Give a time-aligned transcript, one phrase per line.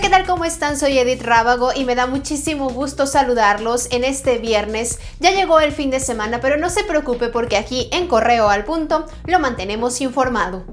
[0.00, 0.26] tal?
[0.26, 0.76] ¿Cómo están?
[0.76, 4.98] Soy Edith Rábago y me da muchísimo gusto saludarlos en este viernes.
[5.20, 8.64] Ya llegó el fin de semana, pero no se preocupe porque aquí en Correo al
[8.64, 10.64] Punto lo mantenemos informado.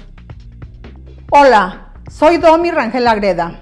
[1.30, 3.62] Hola, soy Domi Rangel Agreda.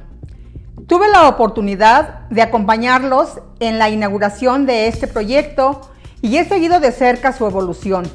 [0.88, 5.82] Tuve la oportunidad de acompañarlos en la inauguración de este proyecto
[6.22, 8.10] y he seguido de cerca su evolución.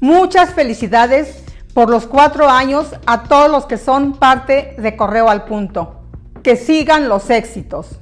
[0.00, 1.44] Muchas felicidades
[1.74, 6.00] por los cuatro años a todos los que son parte de Correo al Punto.
[6.42, 8.00] Que sigan los éxitos.